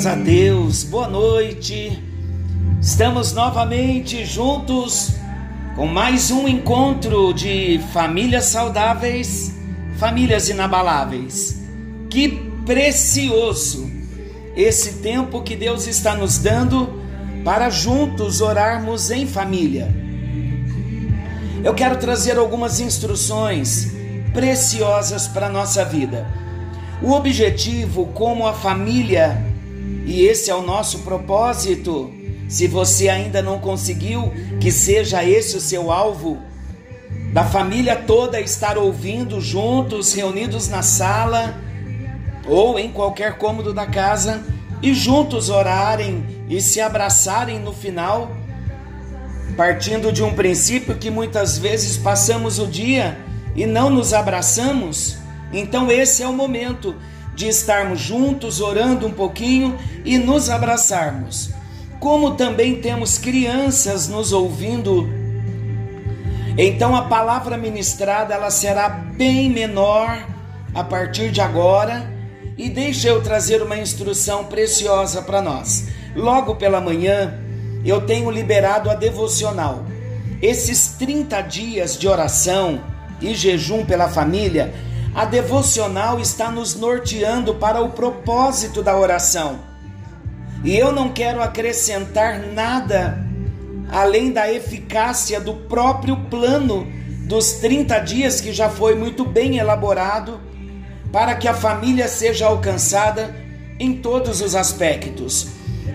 [0.00, 2.02] Graças a Deus, boa noite.
[2.80, 5.12] Estamos novamente juntos
[5.76, 9.54] com mais um encontro de famílias saudáveis,
[9.98, 11.60] famílias inabaláveis.
[12.08, 12.30] Que
[12.64, 13.90] precioso
[14.56, 16.98] esse tempo que Deus está nos dando
[17.44, 19.94] para juntos orarmos em família.
[21.62, 23.92] Eu quero trazer algumas instruções
[24.32, 26.26] preciosas para a nossa vida.
[27.02, 29.49] O objetivo, como a família,
[30.04, 32.12] e esse é o nosso propósito,
[32.48, 36.38] se você ainda não conseguiu, que seja esse o seu alvo,
[37.32, 41.54] da família toda estar ouvindo juntos, reunidos na sala
[42.46, 44.44] ou em qualquer cômodo da casa
[44.82, 48.32] e juntos orarem e se abraçarem no final,
[49.56, 53.16] partindo de um princípio que muitas vezes passamos o dia
[53.54, 55.18] e não nos abraçamos.
[55.52, 56.96] Então, esse é o momento
[57.40, 61.50] de estarmos juntos, orando um pouquinho e nos abraçarmos.
[61.98, 65.08] Como também temos crianças nos ouvindo,
[66.58, 70.22] então a palavra ministrada ela será bem menor
[70.74, 72.12] a partir de agora.
[72.58, 75.88] E deixa eu trazer uma instrução preciosa para nós.
[76.14, 77.38] Logo pela manhã,
[77.82, 79.86] eu tenho liberado a devocional.
[80.42, 82.82] Esses 30 dias de oração
[83.18, 84.74] e jejum pela família
[85.14, 89.58] a devocional está nos norteando para o propósito da oração.
[90.62, 93.18] E eu não quero acrescentar nada
[93.90, 96.86] além da eficácia do próprio plano
[97.26, 100.40] dos 30 dias que já foi muito bem elaborado
[101.12, 103.34] para que a família seja alcançada
[103.78, 105.48] em todos os aspectos.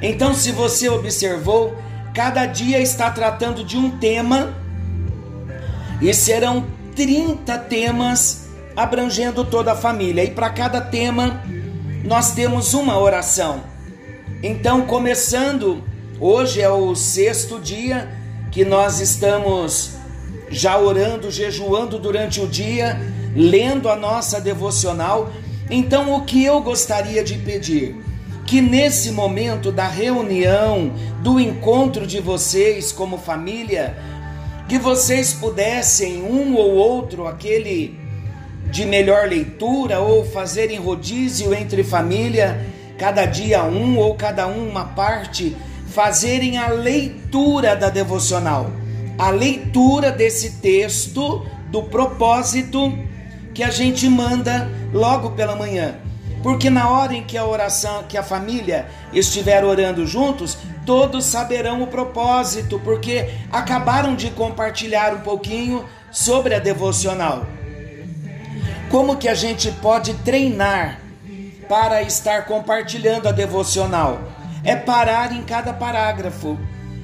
[0.00, 1.76] Então, se você observou,
[2.14, 4.54] cada dia está tratando de um tema
[6.00, 8.41] e serão 30 temas
[8.76, 10.24] abrangendo toda a família.
[10.24, 11.42] E para cada tema,
[12.04, 13.62] nós temos uma oração.
[14.42, 15.82] Então, começando,
[16.18, 18.08] hoje é o sexto dia
[18.50, 19.92] que nós estamos
[20.50, 23.00] já orando, jejuando durante o dia,
[23.34, 25.30] lendo a nossa devocional.
[25.70, 27.96] Então, o que eu gostaria de pedir?
[28.44, 33.96] Que nesse momento da reunião, do encontro de vocês como família,
[34.68, 38.01] que vocês pudessem, um ou outro, aquele
[38.72, 42.58] de melhor leitura ou fazerem rodízio entre família,
[42.96, 45.54] cada dia um ou cada um uma parte,
[45.88, 48.70] fazerem a leitura da devocional,
[49.18, 52.98] a leitura desse texto do propósito
[53.52, 55.96] que a gente manda logo pela manhã.
[56.42, 60.56] Porque na hora em que a oração, que a família estiver orando juntos,
[60.86, 67.46] todos saberão o propósito, porque acabaram de compartilhar um pouquinho sobre a devocional.
[68.92, 71.00] Como que a gente pode treinar
[71.66, 74.20] para estar compartilhando a devocional?
[74.62, 76.58] É parar em cada parágrafo,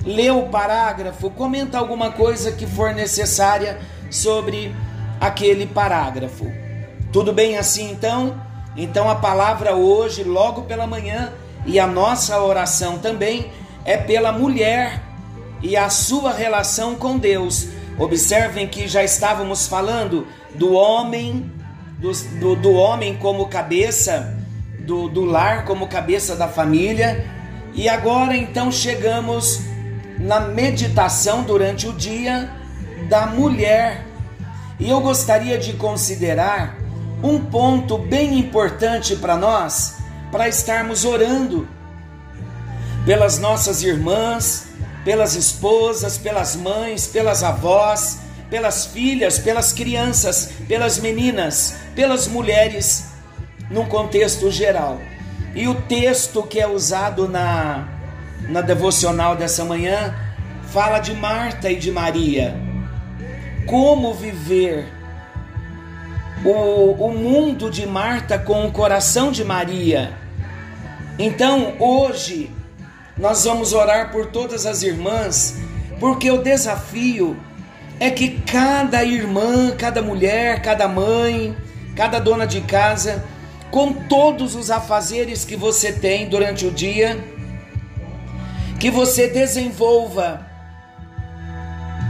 [0.05, 4.77] ler o parágrafo, comenta alguma coisa que for necessária sobre
[5.19, 6.53] aquele parágrafo.
[7.11, 8.39] Tudo bem assim então?
[8.77, 11.33] Então a palavra hoje, logo pela manhã,
[11.65, 13.51] e a nossa oração também
[13.87, 15.01] é pela mulher
[15.63, 17.67] e a sua relação com Deus.
[17.99, 21.58] Observem que já estávamos falando do homem
[21.99, 24.37] do, do, do homem como cabeça
[24.81, 27.27] do, do lar, como cabeça da família.
[27.75, 29.61] E agora então chegamos
[30.19, 32.51] na meditação durante o dia
[33.09, 34.05] da mulher.
[34.81, 36.77] E eu gostaria de considerar
[37.23, 39.97] um ponto bem importante para nós,
[40.31, 41.69] para estarmos orando
[43.05, 44.69] pelas nossas irmãs,
[45.05, 48.19] pelas esposas, pelas mães, pelas avós,
[48.51, 53.07] pelas filhas, pelas crianças, pelas meninas, pelas mulheres,
[53.71, 55.01] num contexto geral.
[55.55, 57.89] E o texto que é usado na,
[58.49, 60.15] na devocional dessa manhã
[60.71, 62.55] fala de Marta e de Maria.
[63.67, 64.87] Como viver
[66.45, 70.13] o, o mundo de Marta com o coração de Maria.
[71.19, 72.51] Então, hoje,
[73.17, 75.57] nós vamos orar por todas as irmãs,
[75.99, 77.37] porque o desafio
[78.01, 81.57] é que cada irmã, cada mulher, cada mãe,
[81.97, 83.25] cada dona de casa,
[83.71, 87.19] com todos os afazeres que você tem durante o dia,
[88.79, 90.47] que você desenvolva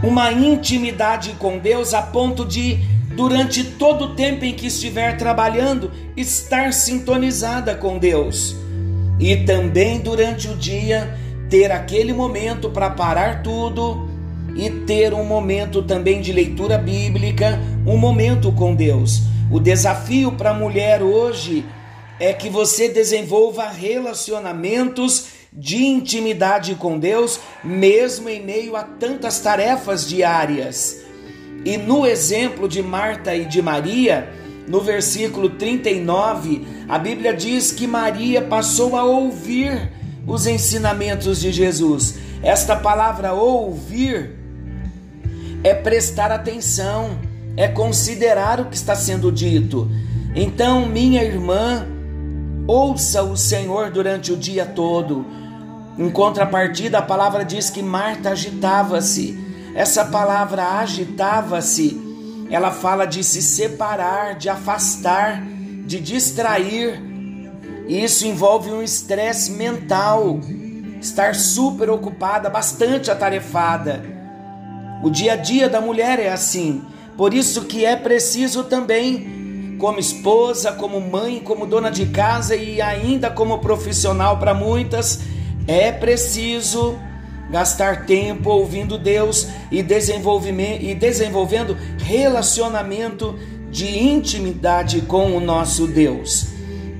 [0.03, 2.79] uma intimidade com Deus a ponto de,
[3.17, 8.55] durante todo o tempo em que estiver trabalhando, estar sintonizada com Deus.
[9.19, 11.19] E também durante o dia,
[11.49, 14.08] ter aquele momento para parar tudo
[14.59, 19.23] e ter um momento também de leitura bíblica, um momento com Deus.
[19.51, 21.65] O desafio para a mulher hoje
[22.19, 30.07] é que você desenvolva relacionamentos de intimidade com Deus, mesmo em meio a tantas tarefas
[30.07, 31.03] diárias.
[31.65, 34.29] E no exemplo de Marta e de Maria,
[34.67, 39.93] no versículo 39, a Bíblia diz que Maria passou a ouvir
[40.27, 42.17] os ensinamentos de Jesus.
[42.43, 44.38] Esta palavra ouvir
[45.69, 47.19] é prestar atenção,
[47.55, 49.87] é considerar o que está sendo dito.
[50.35, 51.87] Então, minha irmã,
[52.67, 55.27] ouça o Senhor durante o dia todo.
[55.99, 59.39] Em contrapartida, a palavra diz que Marta agitava-se.
[59.75, 62.01] Essa palavra agitava-se,
[62.51, 65.43] ela fala de se separar, de afastar,
[65.85, 66.99] de distrair.
[67.87, 70.41] E isso envolve um estresse mental,
[70.99, 74.18] estar super ocupada, bastante atarefada.
[75.03, 76.83] O dia a dia da mulher é assim.
[77.17, 82.81] Por isso que é preciso também, como esposa, como mãe, como dona de casa e
[82.81, 85.21] ainda como profissional para muitas,
[85.67, 86.99] é preciso
[87.51, 93.39] gastar tempo ouvindo Deus e, desenvolvimento, e desenvolvendo relacionamento
[93.71, 96.49] de intimidade com o nosso Deus.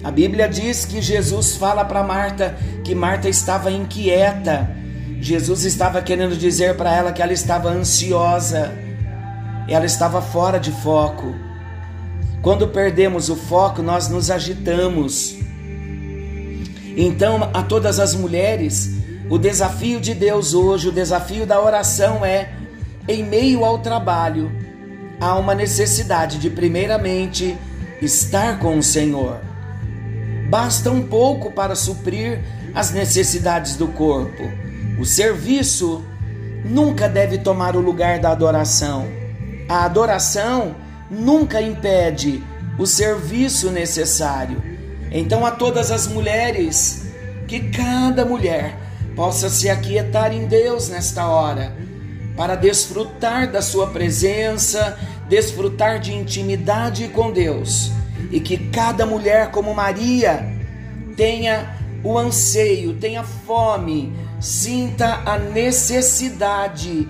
[0.05, 4.75] A Bíblia diz que Jesus fala para Marta que Marta estava inquieta.
[5.21, 8.73] Jesus estava querendo dizer para ela que ela estava ansiosa,
[9.69, 11.35] ela estava fora de foco.
[12.41, 15.37] Quando perdemos o foco, nós nos agitamos.
[16.97, 18.91] Então, a todas as mulheres,
[19.29, 22.51] o desafio de Deus hoje, o desafio da oração é:
[23.09, 24.51] em meio ao trabalho,
[25.21, 27.59] há uma necessidade de, primeiramente,
[28.01, 29.41] estar com o Senhor.
[30.49, 32.41] Basta um pouco para suprir
[32.75, 34.68] as necessidades do corpo.
[34.99, 36.05] O serviço
[36.65, 39.07] nunca deve tomar o lugar da adoração.
[39.69, 40.75] A adoração
[41.11, 42.43] nunca impede
[42.79, 44.63] o serviço necessário.
[45.11, 47.07] Então, a todas as mulheres,
[47.47, 48.77] que cada mulher
[49.17, 51.73] possa se aquietar em Deus nesta hora,
[52.37, 54.97] para desfrutar da Sua presença,
[55.29, 57.91] desfrutar de intimidade com Deus,
[58.31, 60.47] e que cada mulher, como Maria,
[61.17, 67.09] tenha o anseio, tenha fome, sinta a necessidade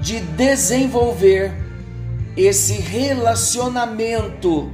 [0.00, 1.52] de desenvolver
[2.36, 4.70] esse relacionamento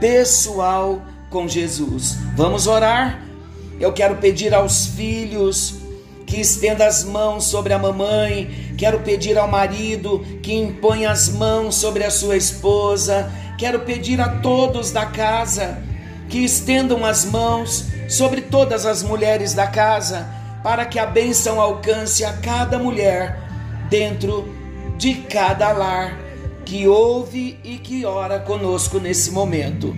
[0.00, 2.16] pessoal com Jesus.
[2.34, 3.22] Vamos orar?
[3.78, 5.74] Eu quero pedir aos filhos,
[6.26, 11.76] que estenda as mãos sobre a mamãe, quero pedir ao marido que imponha as mãos
[11.76, 15.82] sobre a sua esposa, quero pedir a todos da casa
[16.28, 20.28] que estendam as mãos sobre todas as mulheres da casa,
[20.62, 23.38] para que a bênção alcance a cada mulher
[23.88, 24.52] dentro
[24.96, 26.18] de cada lar
[26.64, 29.96] que ouve e que ora conosco nesse momento.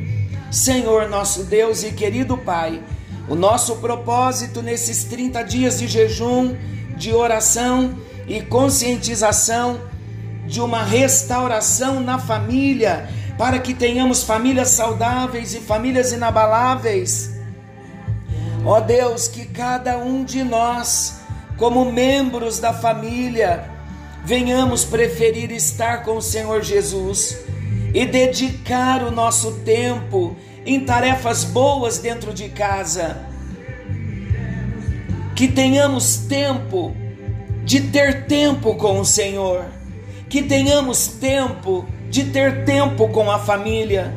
[0.50, 2.83] Senhor, nosso Deus e querido Pai,
[3.29, 6.57] o nosso propósito nesses 30 dias de jejum,
[6.97, 9.81] de oração e conscientização
[10.47, 17.40] de uma restauração na família, para que tenhamos famílias saudáveis e famílias inabaláveis.
[18.64, 21.21] Ó Deus, que cada um de nós,
[21.57, 23.71] como membros da família,
[24.25, 27.38] venhamos preferir estar com o Senhor Jesus
[27.95, 33.25] e dedicar o nosso tempo em tarefas boas dentro de casa.
[35.35, 36.95] Que tenhamos tempo
[37.64, 39.64] de ter tempo com o Senhor.
[40.29, 44.12] Que tenhamos tempo de ter tempo com a família.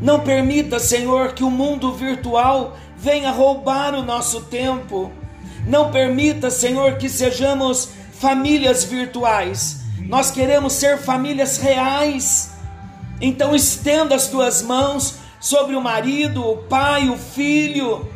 [0.00, 5.10] Não permita, Senhor, que o mundo virtual venha roubar o nosso tempo.
[5.66, 9.80] Não permita, Senhor, que sejamos famílias virtuais.
[10.00, 12.52] Nós queremos ser famílias reais.
[13.20, 18.08] Então estenda as tuas mãos sobre o marido, o pai, o filho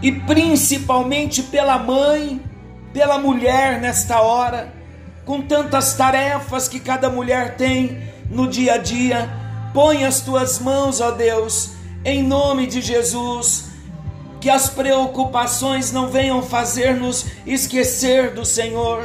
[0.00, 2.40] e principalmente pela mãe,
[2.92, 4.72] pela mulher nesta hora,
[5.24, 9.28] com tantas tarefas que cada mulher tem no dia a dia.
[9.72, 11.72] Põe as tuas mãos, ó Deus,
[12.04, 13.66] em nome de Jesus,
[14.40, 19.04] que as preocupações não venham fazer-nos esquecer do Senhor,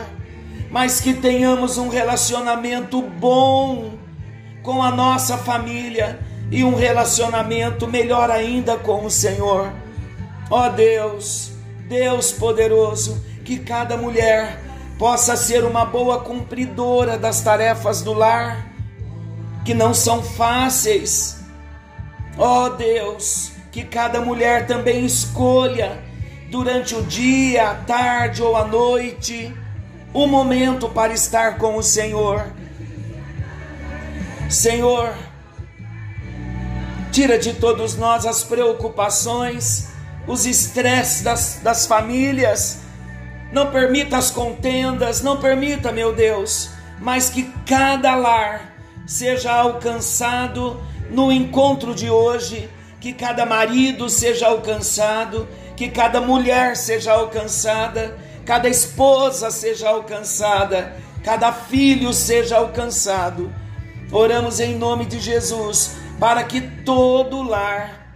[0.72, 3.94] mas que tenhamos um relacionamento bom
[4.62, 9.72] com a nossa família e um relacionamento melhor ainda com o Senhor.
[10.50, 11.52] Ó Deus,
[11.90, 14.62] Deus poderoso, que cada mulher
[14.98, 18.73] possa ser uma boa cumpridora das tarefas do lar,
[19.64, 21.42] que não são fáceis.
[22.38, 26.00] Ó oh Deus, que cada mulher também escolha
[26.50, 29.54] durante o dia, a tarde ou a noite,
[30.14, 32.46] um momento para estar com o Senhor.
[34.50, 35.14] Senhor,
[37.14, 39.90] Tira de todos nós as preocupações,
[40.26, 42.80] os estresses das, das famílias.
[43.52, 48.73] Não permita as contendas, não permita, meu Deus, mas que cada lar
[49.06, 52.70] seja alcançado no encontro de hoje,
[53.00, 61.52] que cada marido seja alcançado, que cada mulher seja alcançada, cada esposa seja alcançada, cada
[61.52, 63.54] filho seja alcançado.
[64.12, 68.08] Oramos em nome de Jesus para que todo lar,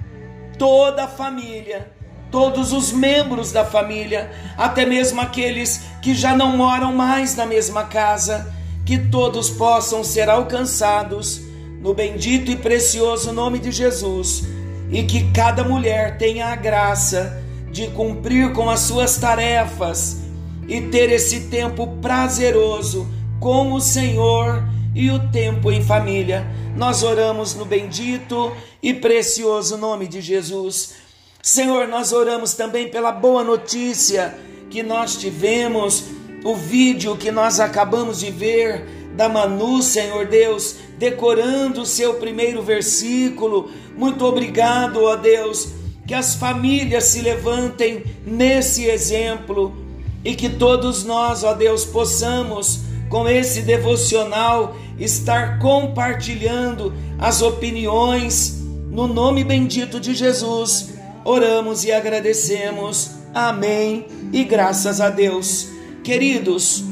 [0.58, 1.92] toda família,
[2.32, 7.86] todos os membros da família, até mesmo aqueles que já não moram mais na mesma
[7.86, 8.54] casa,
[8.88, 11.42] que todos possam ser alcançados
[11.82, 14.46] no bendito e precioso nome de Jesus
[14.90, 20.22] e que cada mulher tenha a graça de cumprir com as suas tarefas
[20.70, 23.06] e ter esse tempo prazeroso
[23.42, 24.64] com o Senhor
[24.96, 26.48] e o tempo em família.
[26.74, 30.96] Nós oramos no bendito e precioso nome de Jesus.
[31.42, 34.34] Senhor, nós oramos também pela boa notícia
[34.70, 36.06] que nós tivemos,
[36.48, 38.88] o vídeo que nós acabamos de ver
[39.18, 43.70] da Manu, Senhor Deus, decorando o seu primeiro versículo.
[43.98, 45.68] Muito obrigado, ó Deus,
[46.08, 49.76] que as famílias se levantem nesse exemplo
[50.24, 59.06] e que todos nós, ó Deus, possamos com esse devocional estar compartilhando as opiniões no
[59.06, 60.94] nome bendito de Jesus.
[61.26, 63.12] Oramos e agradecemos.
[63.34, 64.06] Amém.
[64.32, 65.76] E graças a Deus.
[66.08, 66.86] Queridos,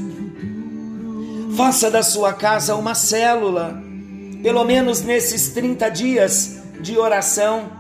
[1.56, 3.82] faça da sua casa uma célula,
[4.44, 7.72] pelo menos nesses 30 dias de oração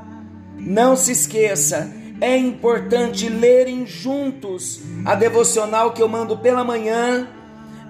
[0.57, 7.27] não se esqueça, é importante lerem juntos a devocional que eu mando pela manhã,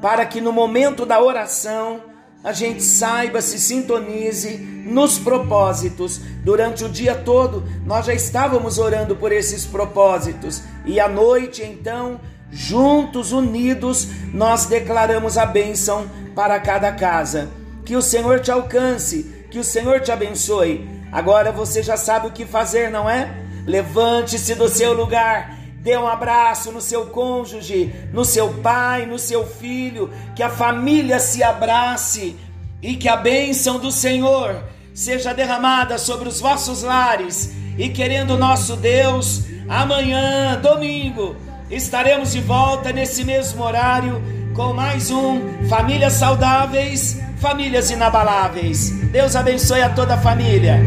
[0.02, 2.02] para que no momento da oração
[2.44, 6.20] a gente saiba, se sintonize nos propósitos.
[6.44, 12.20] Durante o dia todo nós já estávamos orando por esses propósitos e à noite então,
[12.52, 17.50] juntos, unidos, nós declaramos a bênção para cada casa.
[17.86, 20.88] Que o Senhor te alcance, que o Senhor te abençoe.
[21.12, 23.30] Agora você já sabe o que fazer, não é?
[23.66, 29.46] Levante-se do seu lugar, dê um abraço no seu cônjuge, no seu pai, no seu
[29.46, 32.36] filho, que a família se abrace
[32.82, 37.52] e que a bênção do Senhor seja derramada sobre os vossos lares.
[37.78, 41.36] E querendo nosso Deus, amanhã, domingo,
[41.70, 44.22] estaremos de volta nesse mesmo horário
[44.54, 48.90] com mais um Famílias Saudáveis famílias inabaláveis.
[49.12, 50.80] Deus abençoe a toda a família.